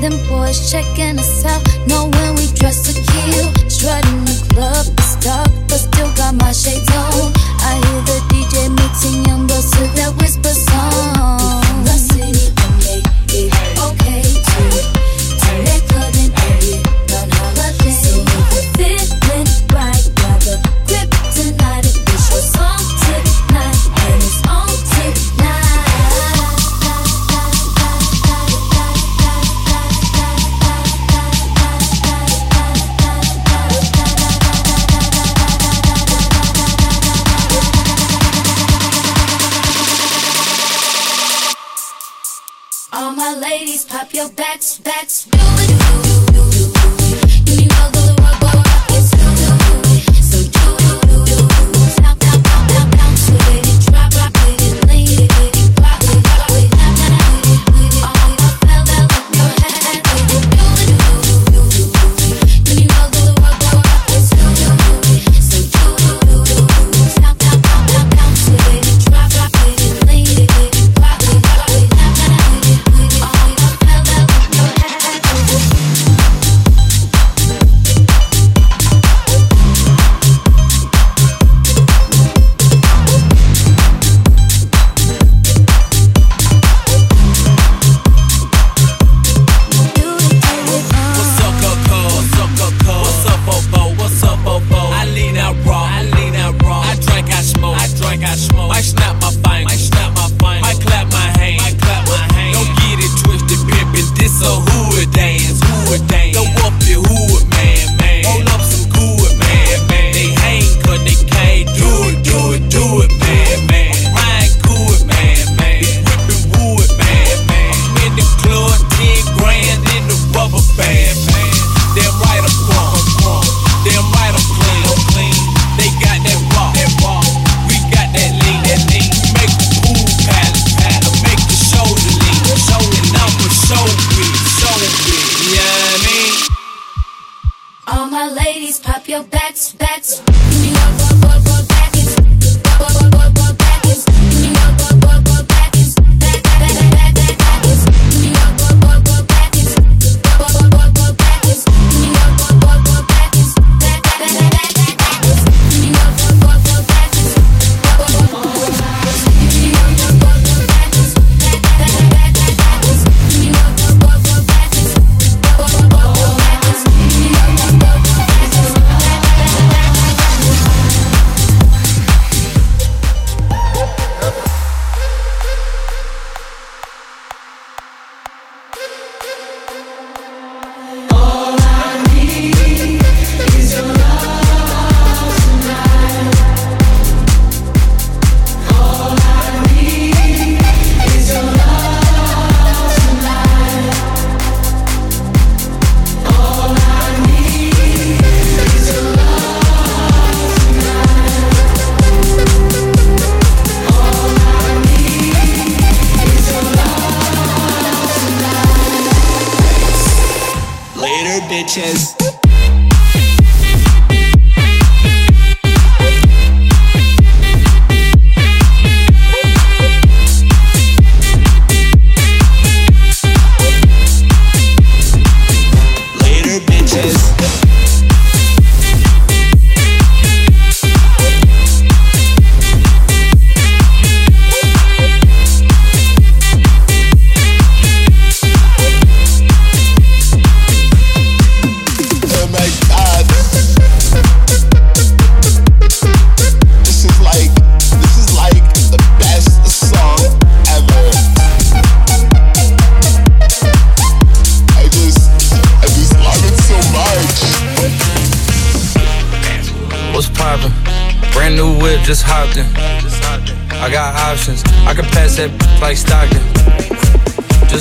[0.00, 3.52] Them boys checking us out, know when we dress to kill.
[3.68, 7.32] Strutting the club, it's dark, but still got my shades on.
[7.60, 11.69] I hear the DJ mixing young girls to that whisper song.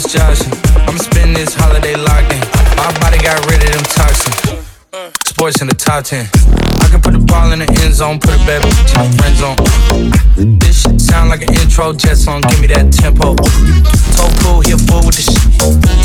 [0.09, 0.49] just.
[0.89, 2.41] I'ma spend this holiday locked in.
[2.73, 4.65] My body got rid of them toxins.
[5.21, 6.25] Sports in the top 10.
[6.81, 9.35] I can put the ball in the end zone, put a bad bitch in friend
[9.37, 9.57] zone.
[10.57, 13.37] This shit sound like an intro jet song, give me that tempo.
[14.17, 15.45] Told cool, he a fool with the shit.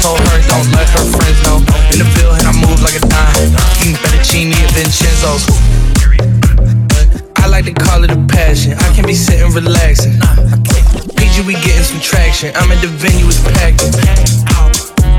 [0.05, 1.65] Told her, don't let her friends know.
[1.89, 3.57] In the field, and I move like a dime.
[3.81, 5.49] Eating fettuccine at Vincenzo's.
[7.41, 8.77] I like to call it a passion.
[8.77, 10.21] I can be sitting relaxing.
[11.35, 12.55] Energy, we getting some traction.
[12.55, 13.83] I'm at the venue, it's packed.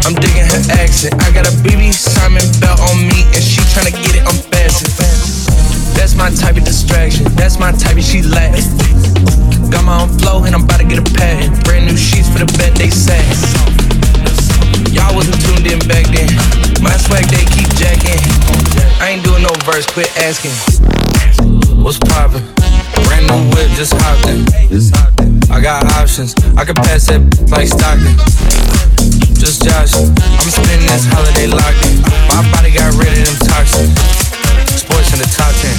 [0.08, 1.12] I'm digging her accent.
[1.20, 4.96] I got a BB Simon belt on me, and she tryna get it fast
[5.98, 7.26] That's my type of distraction.
[7.36, 8.72] That's my type of she laughs.
[9.68, 11.66] Got my own flow, and I'm about to get a patent.
[11.66, 13.20] Brand new sheets for the bed, they sat.
[14.96, 16.32] Y'all wasn't tuned in back then.
[16.80, 18.24] My swag, they keep jacking.
[19.04, 20.56] I ain't doing no verse, quit asking.
[21.84, 22.46] What's poppin'?
[23.04, 25.25] Brand new whip, just hopped in.
[25.56, 26.36] I got options.
[26.58, 28.12] I can pass that like Stockton
[29.40, 30.12] just joshing.
[30.36, 32.04] I'm spending this holiday locked in.
[32.28, 33.96] My body got rid of them toxins.
[34.76, 35.72] Sports in the top 10.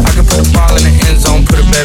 [0.00, 1.84] I can put a ball in the end zone, put a bad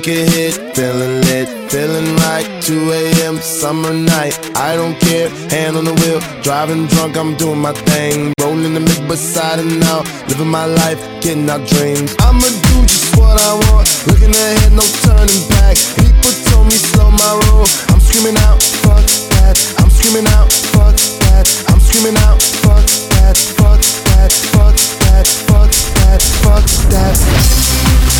[0.00, 2.46] take a hit, feeling lit, feeling right.
[2.62, 3.36] 2 a.m.
[3.36, 8.32] summer night, I don't care, hand on the wheel, driving drunk, I'm doing my thing,
[8.40, 12.14] rolling the mid beside and out, living my life, getting our dreams.
[12.20, 15.76] I'ma do just what I want, looking ahead, no turning back.
[15.96, 19.04] People told me slow my roll, I'm screaming out, fuck
[19.36, 22.86] that, I'm screaming out, fuck that, I'm screaming out, fuck
[23.20, 28.19] that, fuck that, fuck that, fuck that, fuck that.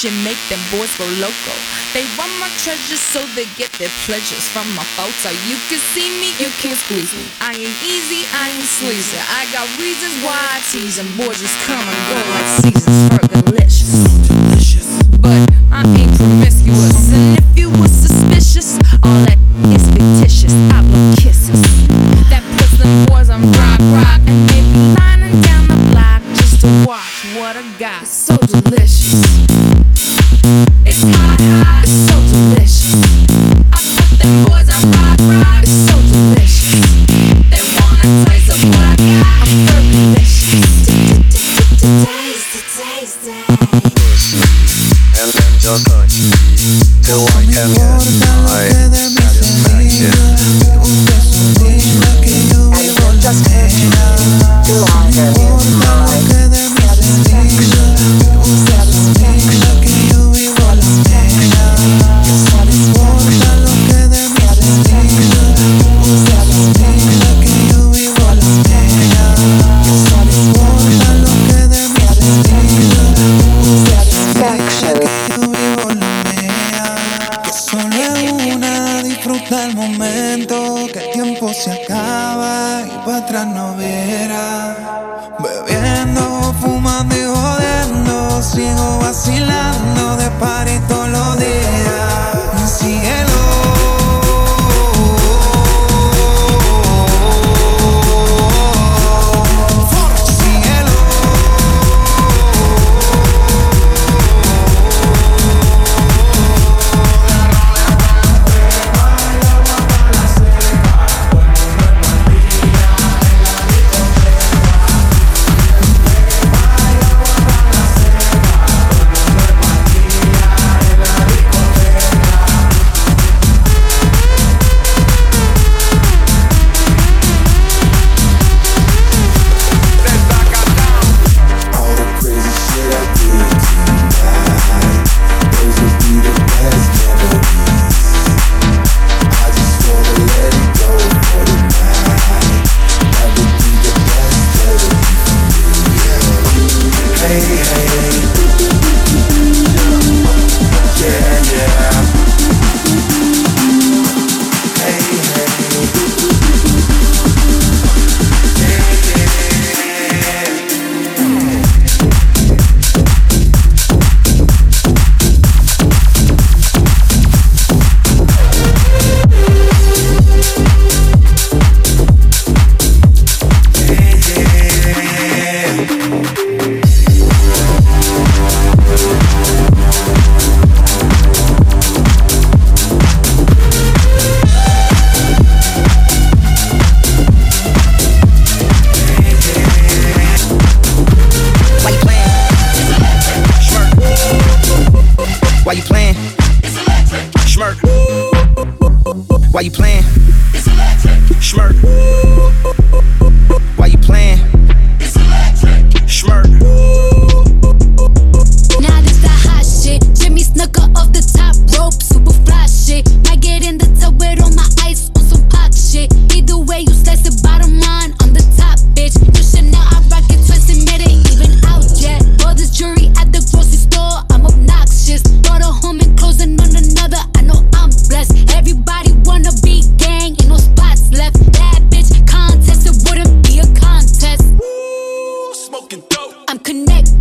[0.00, 1.54] definition make them boys go loco.
[1.92, 5.30] They want my treasures so they get their pleasures from my photo.
[5.48, 7.26] You can see me, you can't squeeze me.
[7.40, 9.18] I ain't easy, I ain't sleazy.
[9.18, 11.06] I got reasons why I tease them.
[11.16, 13.08] Boys just come and go like seasons.
[13.10, 13.69] Burgerlicious.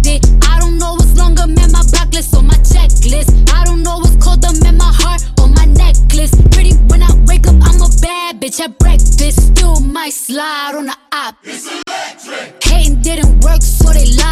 [0.09, 0.43] Connected.
[0.45, 1.71] I don't know what's longer, man.
[1.71, 3.51] My block list on my checklist.
[3.53, 4.77] I don't know what's colder, man.
[4.77, 6.33] My heart on my necklace.
[6.51, 9.57] Pretty when I wake up, I'm a bad bitch at breakfast.
[9.57, 11.35] Still might slide on the op.
[11.43, 12.63] It's electric.
[12.63, 14.28] Hating didn't work, so they lied.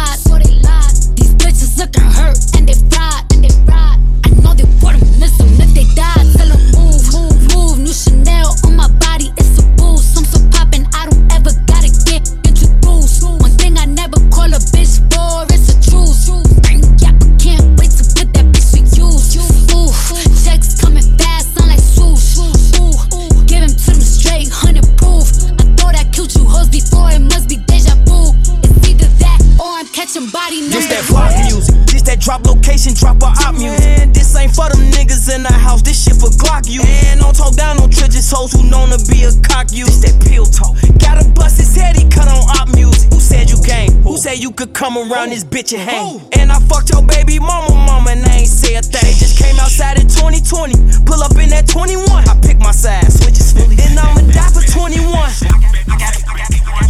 [38.38, 39.84] On who known to be a cock you.
[39.84, 40.78] This that pill talk.
[41.02, 43.10] Gotta bust his head, he cut on op music.
[43.12, 43.90] Who said you came?
[44.06, 46.20] Who said you could come around this bitch and hang?
[46.38, 49.14] And I fucked your baby mama, mama, and I ain't say a thing.
[49.18, 51.02] Just came outside in 2020.
[51.04, 52.06] Pull up in that 21.
[52.06, 53.76] I pick my side, switches fully.
[53.82, 55.02] And I'ma die for 21.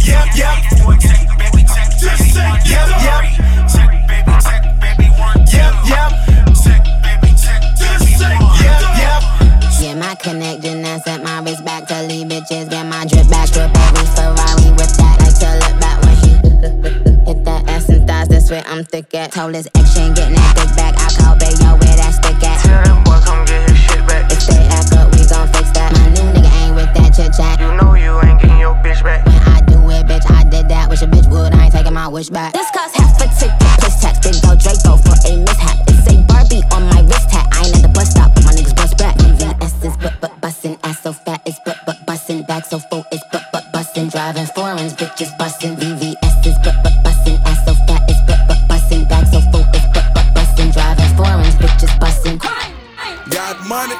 [0.05, 0.57] Yep, yep.
[1.99, 3.23] Just say yep, yep.
[5.49, 6.28] Yep, yep.
[9.89, 12.69] Yeah, my connection and sent my wrist back to leave bitches.
[12.69, 15.17] Get my drip back, drip every Ferrari with that.
[15.17, 16.29] Like to look back when she
[17.25, 18.27] hit that ass and thighs.
[18.27, 19.31] That's where I'm thick at.
[19.31, 20.93] Told his ex she ain't getting that dick back.
[20.93, 22.61] I call Bayo where that stick at.
[22.61, 24.29] Tell them boy come get his shit back.
[24.29, 25.89] If they act up, we gon' fix that.
[25.97, 27.57] My new nigga ain't with that chit chat.
[27.57, 29.25] You know you ain't getting your bitch back.
[29.25, 30.85] When I do it, bitch, I did that.
[30.85, 31.49] Wish a bitch would.
[31.57, 32.53] I ain't taking my wish back.
[32.53, 33.57] This cost half a ticket.
[33.81, 34.21] Plus tax.
[34.21, 35.33] Big go Draco for a
[41.39, 42.43] Fat, it's but but bustin'.
[42.43, 44.09] Back so full, it's but but bustin'.
[44.09, 45.75] Driving foreigns, bitches bustin'.
[45.75, 47.39] VVS is but but bustin'.
[47.45, 49.05] Ass so fat, it's but but bustin'.
[49.05, 50.71] Back so full, it's but but bustin'.
[50.71, 52.37] Driving foreigns, bitches bustin'.
[53.29, 53.95] Got money,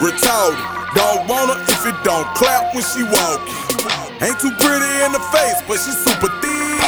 [0.00, 0.60] retarded.
[0.94, 3.54] Don't her if it don't clap when she walkin'.
[4.22, 6.80] Ain't too pretty in the face, but she super thick.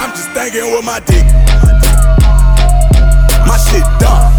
[0.00, 1.26] I'm just thinking with my dick.
[3.46, 4.31] My shit dumb.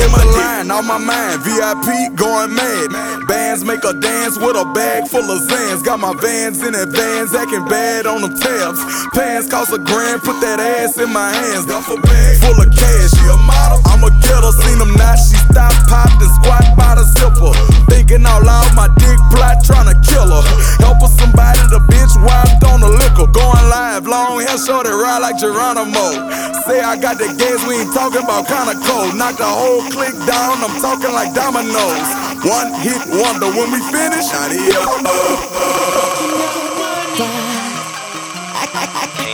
[0.00, 1.42] in the line, on my mind.
[1.42, 3.26] VIP going mad.
[3.26, 5.84] Bands make a dance with a bag full of Xans.
[5.84, 8.80] Got my vans in advance, acting bad on them tabs.
[9.14, 11.66] Pants cost a grand, put that ass in my hands.
[11.66, 13.80] Duff a bag full of cash, she a model.
[13.86, 17.52] I'm a killer, seen them not, she stop, popped and squat by the zipper.
[17.90, 20.42] Thinking out loud, my dick plot tryna kill her.
[20.78, 23.26] Help her somebody, the bitch wiped on the liquor.
[23.30, 26.30] Going live, long hair, short ride like Geronimo.
[26.66, 29.14] Say I got the games, we ain't talking about kinda cold.
[29.18, 32.08] Knock the whole click down, I'm talking like dominoes.
[32.46, 34.30] One hit wonder, when we finish.
[34.32, 34.48] I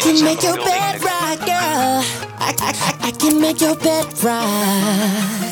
[0.03, 2.26] can make your bed right, girl.
[2.47, 4.39] I, I, I can make your bed right.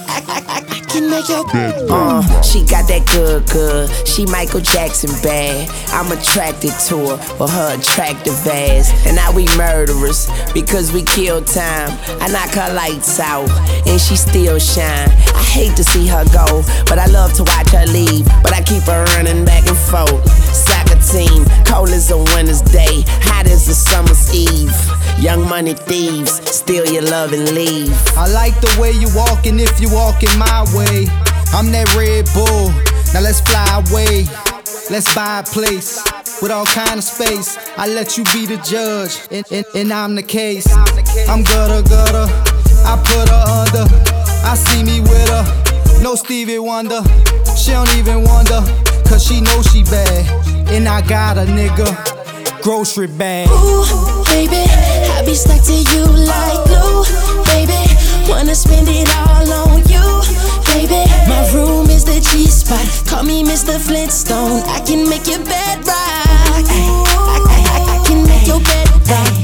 [0.07, 3.91] I, I, I can make your bed Uh, she got that good, good.
[4.07, 5.69] She Michael Jackson bad.
[5.89, 8.95] I'm attracted to her for her attractive ass.
[9.07, 11.91] And now we murderers because we kill time.
[12.23, 13.51] I knock her lights out
[13.89, 15.11] and she still shine.
[15.35, 18.25] I hate to see her go, but I love to watch her leave.
[18.47, 20.23] But I keep her running back and forth.
[20.55, 24.71] Soccer team, cold as a winter's day, hot as a summer's eve.
[25.25, 27.97] Young money thieves, steal your love and leave.
[28.15, 31.09] I like the way you walking if you walking my way.
[31.57, 32.69] I'm that Red Bull.
[33.15, 34.29] Now let's fly away.
[34.91, 35.97] Let's buy a place
[36.43, 37.57] with all kind of space.
[37.79, 40.69] I let you be the judge, and, and, and I'm the case.
[41.27, 42.29] I'm gutter gutter.
[42.85, 43.89] I put her under.
[44.45, 46.03] I see me with her.
[46.03, 47.01] No Stevie Wonder.
[47.57, 48.61] She don't even wonder,
[49.09, 50.69] cause she know she bad.
[50.69, 51.89] And I got a nigga.
[52.63, 53.49] Grocery bag.
[53.49, 54.65] Ooh, baby,
[55.15, 57.05] I be stuck to you like glue,
[57.55, 57.83] baby.
[58.29, 60.07] Wanna spend it all on you,
[60.67, 61.03] baby.
[61.31, 62.85] My room is the G spot.
[63.07, 63.79] Call me Mr.
[63.79, 64.63] Flintstone.
[64.77, 66.67] I can make your bed rock.
[66.67, 69.44] I, I, I can make your bed rock.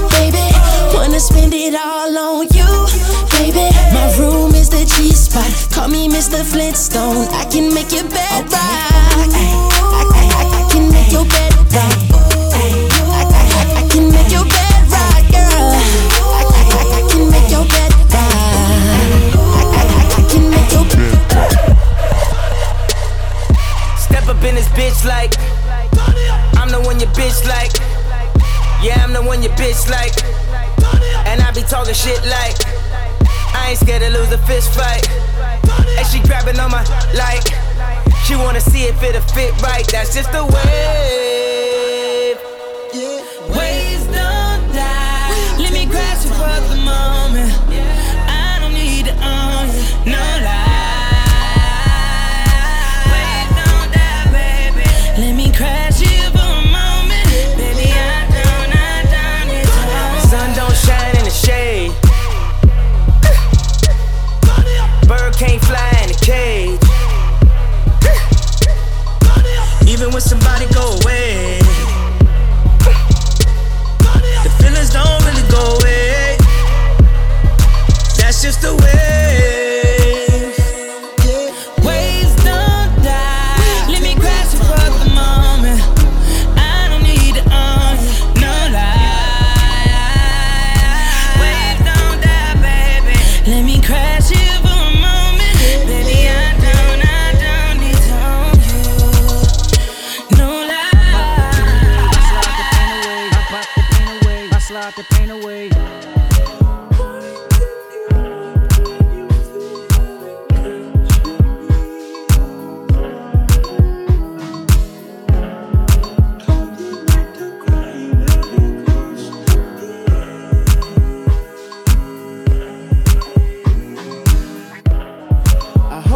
[0.09, 0.45] baby.
[0.93, 2.71] Wanna spend it all on you,
[3.37, 3.69] baby.
[3.93, 5.51] My room is the G spot.
[5.71, 6.43] Call me Mr.
[6.43, 7.27] Flintstone.
[7.31, 9.31] I can make your bed rock.
[9.33, 11.90] I, I, I, I can make your bed rock.
[34.51, 35.07] Fist fight.
[35.97, 36.83] And she grabbing on my
[37.15, 37.47] like
[38.25, 39.87] she wanna see if it'll fit right.
[39.87, 41.00] That's just the way.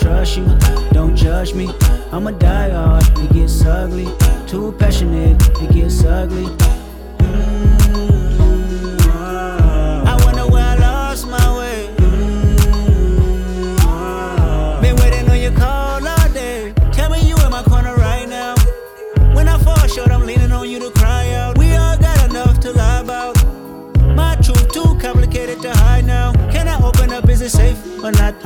[0.00, 0.46] trust you?
[0.92, 1.70] Don't judge me.
[2.12, 4.08] I'm a die hard, it gets ugly.
[4.46, 6.46] Too passionate, it gets ugly.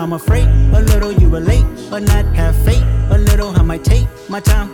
[0.02, 2.24] I'm afraid a little you relate but not.
[2.34, 3.50] Have faith a little.
[3.50, 4.68] I might take my time.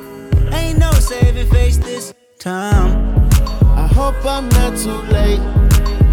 [0.54, 3.28] Ain't no saving face this time.
[3.76, 5.42] I hope I'm not too late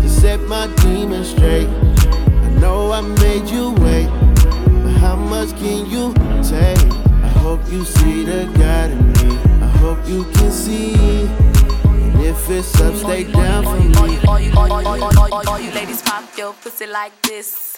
[0.01, 1.69] to set my demons straight.
[1.69, 4.09] I know I made you wait,
[4.83, 6.83] but how much can you take?
[7.23, 9.37] I hope you see the God in me.
[9.63, 10.93] I hope you can see.
[11.85, 13.95] And if it's up, stay down for me.
[13.95, 17.13] All you, all you, all you, all you, all you ladies pop your pussy like
[17.21, 17.77] this.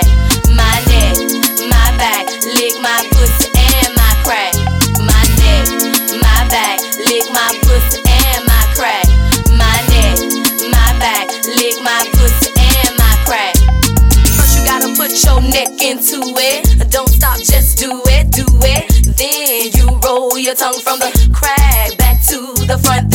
[2.01, 2.25] Back,
[2.57, 4.55] lick my pussy and my crack.
[5.05, 5.69] My neck,
[6.17, 9.05] my back, lick my pussy and my crack.
[9.53, 10.17] My neck,
[10.73, 13.53] my back, lick my pussy and my crack.
[14.33, 16.89] First you gotta put your neck into it.
[16.89, 19.15] Don't stop, just do it, do it.
[19.15, 23.10] Then you roll your tongue from the crack back to the front.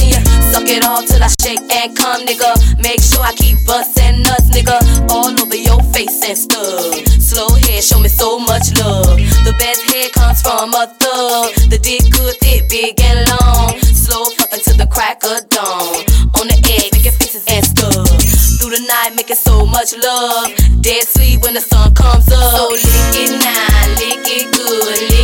[0.67, 2.83] Suck it all till I shake and come, nigga.
[2.83, 4.83] Make sure I keep bustin' nuts, nigga.
[5.11, 7.07] All over your face and stuff.
[7.23, 9.15] Slow head, show me so much love.
[9.47, 11.55] The best head comes from a thug.
[11.71, 13.79] The dick good, thick, big and long.
[13.79, 16.03] Slow fucking to the crack of dawn.
[16.35, 18.11] On the egg, making faces and stuff.
[18.59, 20.51] Through the night, making so much love.
[20.83, 22.43] Dead sleep when the sun comes up.
[22.43, 24.99] So lick it now, lick it good.
[25.15, 25.16] Lick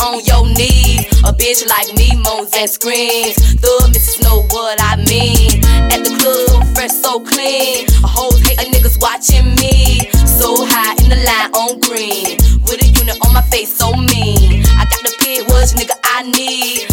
[0.00, 1.06] on your knees.
[1.24, 3.36] A bitch like me moans and screams.
[3.60, 5.62] The missus know what I mean.
[5.92, 7.86] At the club, fresh, so clean.
[8.04, 10.08] A hoes hate a niggas watching me.
[10.26, 12.36] So high in the line on green.
[12.64, 14.64] With a unit on my face, so mean.
[14.78, 16.89] I got the pit, which nigga I need.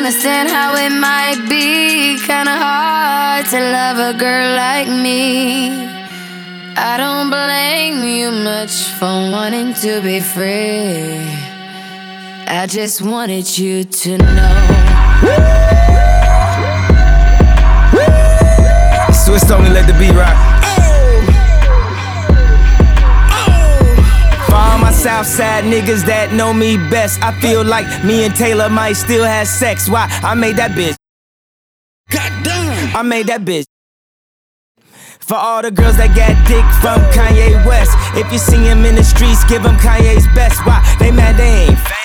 [0.00, 5.68] Understand how it might be kinda hard to love a girl like me.
[6.74, 11.20] I don't blame you much for wanting to be free.
[12.48, 14.56] I just wanted you to know.
[19.12, 20.49] Swiss only let the beat rock.
[25.00, 29.48] Southside niggas that know me best, I feel like me and Taylor might still have
[29.48, 29.88] sex.
[29.88, 30.06] Why?
[30.22, 30.94] I made that bitch.
[32.10, 32.94] Goddamn!
[32.94, 33.64] I made that bitch.
[35.20, 38.94] For all the girls that got dick from Kanye West, if you see him in
[38.94, 40.60] the streets, give him Kanye's best.
[40.66, 40.84] Why?
[40.98, 41.99] They mad they ain't famous.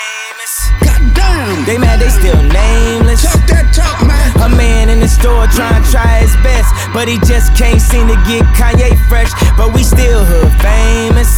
[1.45, 1.65] Goddamn!
[1.65, 3.23] They mad they still nameless.
[3.23, 4.51] Talk that talk, man.
[4.51, 8.07] A man in the store trying to try his best, but he just can't seem
[8.07, 9.31] to get Kanye fresh.
[9.57, 11.29] But we still hood famous.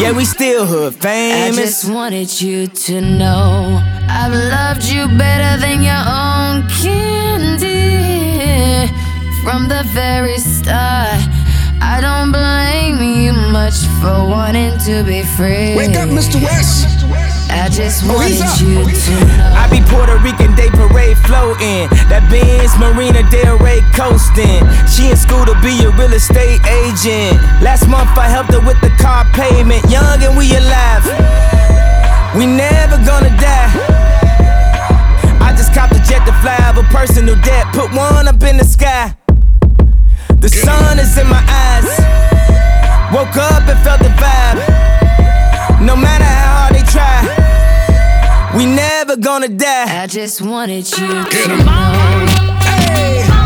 [0.00, 1.58] Yeah, we still hood famous.
[1.58, 7.56] I just wanted you to know I've loved you better than your own candy
[9.42, 11.20] from the very start.
[11.80, 15.74] I don't blame you much much for wanting to be free.
[15.76, 16.40] Wake up, Mr.
[16.42, 16.86] West.
[17.56, 18.60] I just Oh, he's wanted up.
[18.60, 19.56] you to know.
[19.56, 21.88] I be Puerto Rican Day Parade floating.
[22.12, 24.62] That Benz Marina Del Rey coasting.
[24.86, 27.40] She in school to be a real estate agent.
[27.64, 29.82] Last month I helped her with the car payment.
[29.90, 31.04] Young and we alive.
[32.36, 33.72] We never gonna die.
[35.40, 37.66] I just copped a jet to fly over personal debt.
[37.72, 39.16] Put one up in the sky.
[40.38, 41.88] The sun is in my eyes.
[43.10, 44.60] Woke up and felt the vibe.
[45.80, 46.75] No matter how hard they try.
[48.56, 50.02] We never gonna die.
[50.02, 51.64] I just wanted you to know.
[53.28, 53.45] How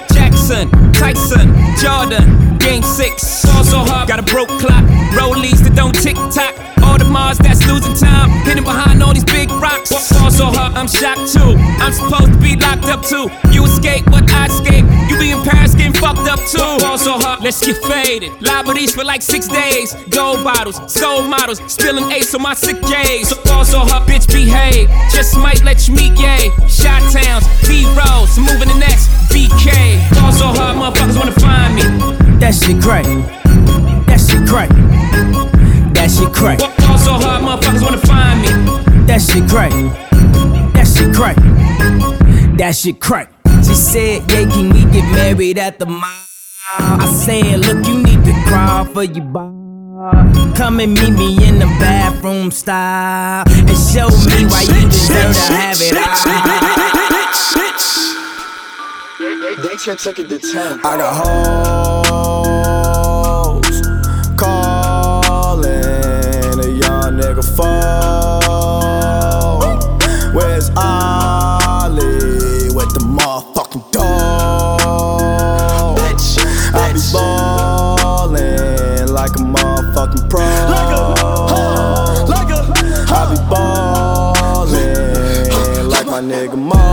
[0.51, 3.45] Jackson, Tyson, Jordan, Game 6.
[3.45, 4.83] Ball so hard, got a broke clock.
[5.15, 6.59] Rollies that don't tick tock.
[6.83, 8.29] All the Mars that's losing time.
[8.43, 9.91] Hidden behind all these big rocks.
[10.11, 11.55] Ball so hard, I'm shocked too.
[11.79, 13.31] I'm supposed to be locked up too.
[13.55, 14.83] You escape, but I escape.
[15.07, 16.83] You be in Paris getting fucked up too.
[16.83, 18.35] Ball so hard, let's get faded.
[18.41, 19.95] Liberties for like six days.
[20.11, 23.29] Gold bottles, soul models, spilling ace on my sick days.
[23.29, 24.89] So ball hard, bitch, behave.
[25.15, 26.51] Just might let you meet gay.
[26.67, 30.11] Shot towns, B rolls, moving the next BK.
[30.41, 31.83] So hard, motherfuckers wanna find me.
[32.39, 33.05] That shit crack.
[34.07, 34.69] That shit crack.
[35.93, 36.59] That shit crack.
[36.59, 38.49] Ball so hard, motherfuckers wanna find me.
[39.05, 39.71] That shit crack.
[40.73, 41.37] That shit crack.
[42.57, 43.29] That shit crack.
[43.65, 46.25] She said, Yeah, can we get married at the mall?
[46.79, 49.51] I said, Look, you need to crawl for your bar.
[50.55, 55.53] Come and meet me in the bathroom style and show me why you deserve to
[55.53, 56.90] have it all.
[59.41, 60.81] They can take it to 10.
[60.85, 61.15] I got
[62.45, 63.81] hoes
[64.37, 65.73] calling
[66.59, 67.71] a young nigga phone.
[70.35, 74.79] Where's Ollie with the motherfucking dog?
[76.75, 80.41] I be ballin' like a motherfucking pro.
[80.69, 81.01] Like a,
[82.29, 82.59] like a,
[83.09, 83.37] I be
[84.69, 86.90] ballin' like my nigga Mo.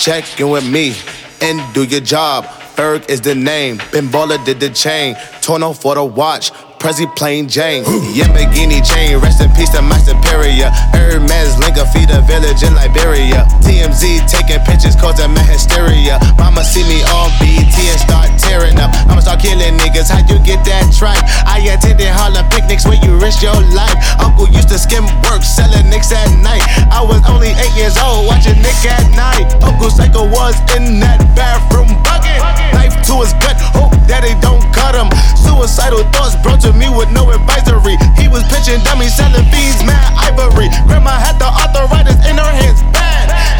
[0.00, 0.94] Check in with me
[1.42, 2.46] and do your job.
[2.74, 3.76] Ferg is the name.
[3.92, 5.14] Ben Baller did the chain.
[5.42, 6.52] Tourneau for the watch.
[6.80, 7.84] Prezi plain Jane.
[7.84, 10.70] Yamborghini chain, rest in peace to my superior.
[10.96, 13.44] Hermes Linka feed a village in Liberia.
[13.60, 16.18] TMZ taking pictures causing my hysteria.
[16.38, 18.90] Mama see me on BT and start tearing up.
[19.06, 20.10] I'ma start killing niggas.
[20.10, 21.22] How you get that tripe?
[21.46, 23.94] I attended Harlem picnics where you risk your life.
[24.18, 26.66] Uncle used to skim work, selling nicks at night.
[26.90, 29.46] I was only eight years old, watching Nick at night.
[29.62, 32.42] Uncle Psycho was in that bathroom bucket.
[32.74, 35.06] Knife to his gut, hope that they don't cut him.
[35.38, 37.94] Suicidal thoughts brought to me with no advisory.
[38.18, 40.74] He was pitching dummies, selling fiends, mad ivory.
[40.90, 42.82] Grandma had the arthritis in her hands.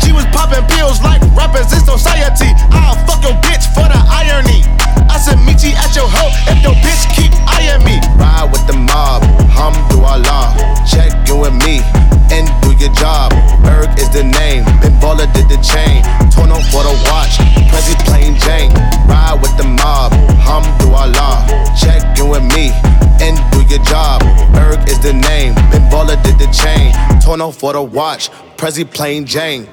[0.03, 2.51] She was popping pills like rappers in society.
[2.71, 4.63] I'll fuck your bitch for the irony.
[5.11, 7.99] I said, meet you at your hoe if your bitch keep eyeing me.
[8.14, 10.55] Ride with the mob, hamdulillah.
[10.87, 11.83] Check in with me
[12.31, 13.35] and do your job.
[13.66, 16.07] Ferg is the name, Ben Baller did the chain.
[16.31, 18.70] Tourneau for the watch, Prezi plain Jane.
[19.11, 20.12] Ride with the mob,
[20.46, 21.42] hamdulillah.
[21.75, 22.70] Check in with me
[23.18, 24.23] and do your job.
[24.55, 26.94] Ferg is the name, Ben Baller did the chain.
[27.20, 29.66] Tourneau for the watch, Prezi plain Jane.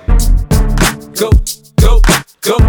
[1.14, 1.30] Go,
[1.80, 2.02] go,
[2.42, 2.60] go,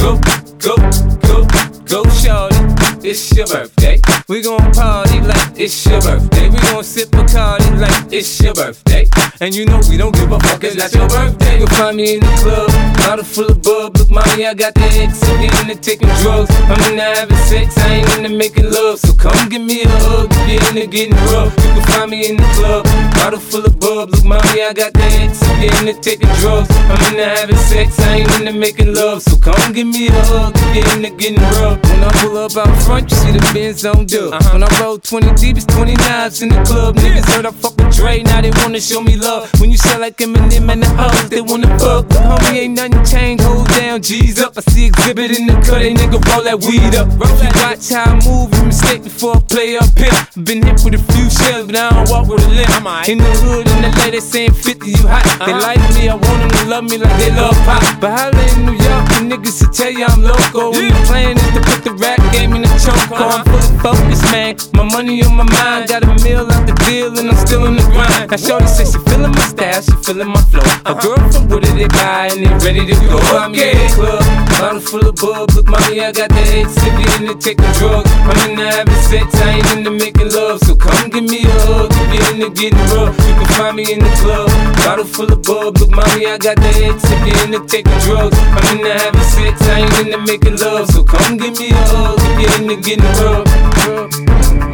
[0.00, 0.74] go, go,
[1.22, 1.46] go,
[1.86, 2.97] go, shorty.
[3.00, 4.00] It's your birthday.
[4.28, 6.48] We gon' party like it's your birthday.
[6.50, 9.08] We gon' sip a Bacardi like it's your birthday.
[9.40, 11.58] And you know we don't give a fuck, it's not your birthday.
[11.58, 13.96] You'll find me in the club, bottle full of bub.
[13.96, 15.22] Look, mommy, I got the X.
[15.22, 16.50] I'm into taking drugs.
[16.66, 18.98] I'm into having sex, I ain't into making love.
[18.98, 21.54] So come give me a hug, get into getting rough.
[21.54, 22.84] You can find me in the club,
[23.14, 24.10] bottle full of bub.
[24.10, 25.40] Look, mommy, I got the X.
[25.42, 26.68] I'm into taking drugs.
[26.90, 29.22] I'm into having sex, I ain't into making love.
[29.22, 31.78] So come give me a hug, get into getting rough.
[31.86, 34.32] When I pull up out front, you see the Benz on dub.
[34.32, 34.52] Uh-huh.
[34.54, 36.96] When I roll 20 deep, it's 29s in the club.
[36.96, 39.52] Niggas heard I fuck with Dre, now they wanna show me love.
[39.60, 42.08] When you sell like Eminem and the hoes, they wanna fuck.
[42.08, 44.56] But homie, ain't nothing changed, hold down, G's up.
[44.56, 47.08] I see Xzibit in the cut, they nigga roll that weed up.
[47.12, 50.16] If you watch how I move, you mistake before I play up here.
[50.42, 52.72] Been hit with a few shells, but I don't walk with a limp.
[53.08, 55.24] In the hood, in the lady saying 50, you hot.
[55.44, 57.82] They like me, I want them to love me like they love pop.
[58.00, 60.72] But holla in New York, the niggas to tell you I'm loco.
[60.72, 63.10] And the plan is to put the rap game in the choke.
[63.10, 64.56] I'm fully focused, man.
[64.72, 67.76] My money on my mind, got a meal out the deal, and I'm still in
[67.76, 68.30] the grind.
[68.30, 70.64] Now, Shorty says she feeling my style, she feeling my flow.
[70.86, 73.18] A girl from Wooded, they buy, and they ready to go.
[73.18, 74.22] Oh, I'm in the club,
[74.58, 75.50] bottle full of bub.
[75.54, 78.10] Look, mommy, I got the head sick, in to taking drugs.
[78.28, 80.60] I'm into having sex, I ain't into making love.
[80.62, 83.16] So come give me a hug, if you're into getting rough.
[83.26, 84.48] You can find me in the club,
[84.84, 85.78] bottle full of bub.
[85.78, 88.36] Look, mommy, I got the head sick, in to taking drugs.
[88.38, 90.86] I'm into having sex, I ain't into making love.
[90.92, 93.46] So come give me a hug, if you're into getting rough.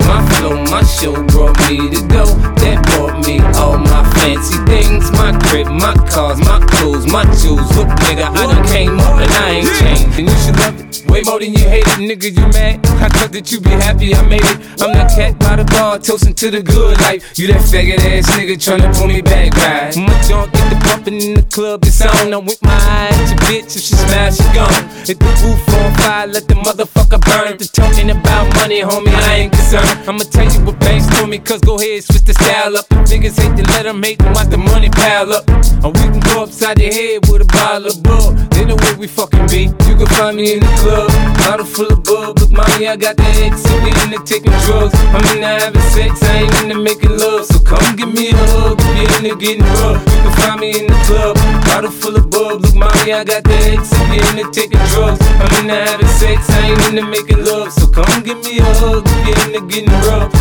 [0.06, 2.24] My my show brought me to go.
[2.60, 5.10] That brought me all my fancy things.
[5.12, 7.70] My crib, my cars, my clothes, my jewels.
[7.76, 10.18] Look, nigga, I done came up and I ain't changed.
[10.18, 12.28] And you should love it way more than you hate it, nigga.
[12.34, 12.84] You mad?
[12.98, 14.82] I thought that you be happy I made it.
[14.82, 17.38] I'm that cat by the bar, toasting to the good life.
[17.38, 19.94] You that faggot ass nigga tryna pull me back, right?
[19.96, 22.34] My junk get the bumping in the club, it's on.
[22.34, 24.82] I'm with my eye at your bitch, if she smash, she gone.
[25.06, 27.56] Hit the roof on fire, let the motherfucker burn.
[27.58, 29.86] The talking about money, homie, I ain't concerned.
[30.08, 32.88] I'ma you what banks told me, cause go ahead, switch the style up.
[32.88, 35.48] The niggas hate to let them hate them, watch the money pile up.
[35.84, 38.36] Or we can go upside the head with a bottle of bug.
[38.50, 39.70] They know where we fucking be.
[39.86, 41.08] You can find me in the club,
[41.44, 42.40] bottle full of bug.
[42.40, 44.94] Look, mommy, I got the X, so we into taking drugs.
[45.12, 47.46] I'm into having sex, I ain't into making love.
[47.46, 50.00] So come give me a hug, if you're into getting rough.
[50.02, 51.36] You can find me in the club,
[51.68, 52.62] bottle full of bug.
[52.62, 55.20] Look, mommy, I got the X, so we into taking drugs.
[55.38, 57.70] I'm into having sex, I ain't into making love.
[57.74, 60.32] So come give me a hug, if you're into getting rough.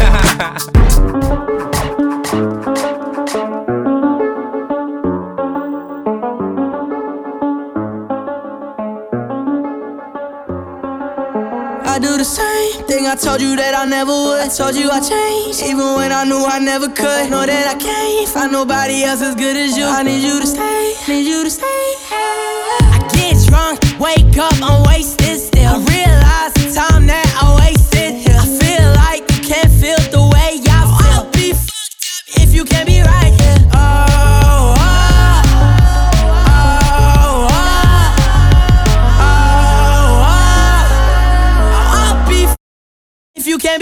[11.85, 14.39] I do the same thing I told you that I never would.
[14.39, 17.31] I told you I changed, even when I knew I never could.
[17.31, 19.83] Know that I can't find nobody else as good as you.
[19.83, 21.83] I need you to stay, need you to stay.
[22.15, 25.22] I get drunk, wake up, I'm wasted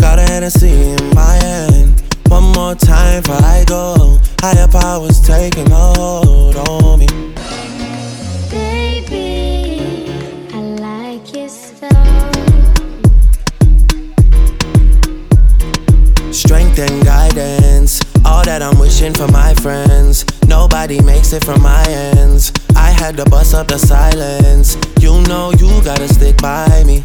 [0.00, 2.02] Got a Hennessy in my hand.
[2.28, 4.18] One more time before I go.
[4.40, 7.06] Higher powers taking a hold on me.
[8.50, 10.10] Baby,
[10.54, 11.88] I like your so.
[16.32, 18.00] Strength and guidance.
[18.24, 20.24] All that I'm wishing for my friends.
[20.46, 22.52] Nobody makes it from my ends.
[22.74, 24.76] I had to bust up the silence.
[24.98, 27.04] You know you gotta stick by me.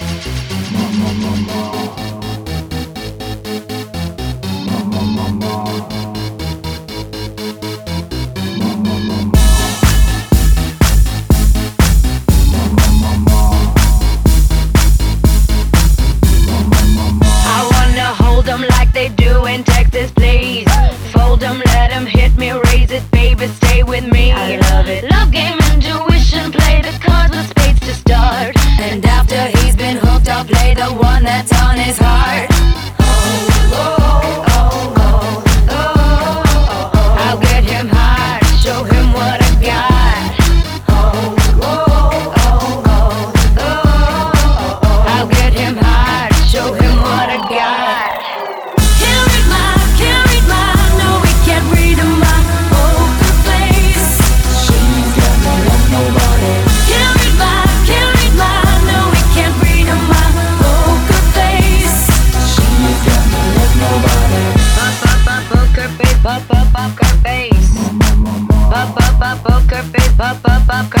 [19.91, 20.67] this please.
[21.11, 24.31] Fold them, let them hit me, raise it, baby, stay with me.
[24.31, 25.03] I love it.
[25.11, 28.55] Love game, intuition, play the cards with spades to start.
[28.79, 32.47] And after he's been hooked, I'll play the one that's on his heart.
[32.99, 35.93] Oh, oh, oh, oh, oh,
[36.49, 37.15] oh, oh.
[37.25, 39.90] I'll get him high, show him what I got.
[70.71, 71.00] Бабка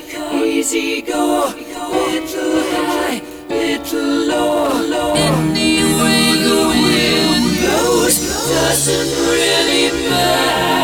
[0.44, 1.54] easy go,
[1.92, 5.14] little high, little low, low.
[5.16, 8.16] Anyway, the wind goes
[8.50, 10.81] doesn't really matter.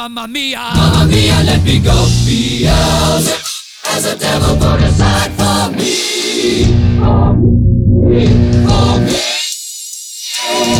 [0.00, 0.56] Mamma Mia!
[0.74, 1.92] Mamma Mia, let me go,
[2.24, 3.36] Beelzebub!
[3.84, 6.64] As a devil put aside for me!
[6.96, 7.34] For
[8.08, 8.26] me!
[8.64, 10.79] For me!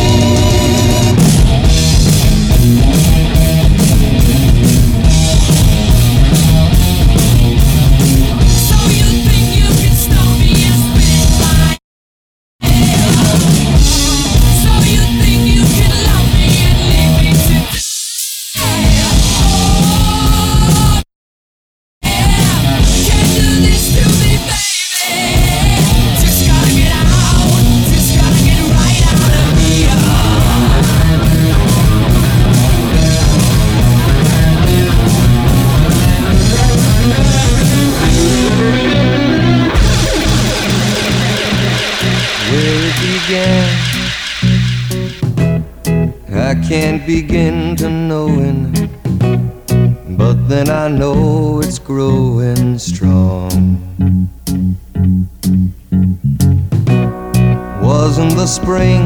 [58.81, 59.05] spring,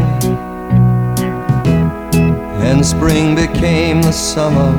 [2.64, 4.72] and spring became the summer.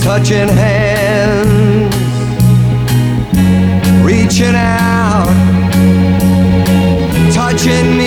[0.00, 1.94] touching hands,
[4.04, 5.26] reaching out,
[7.34, 7.97] touching.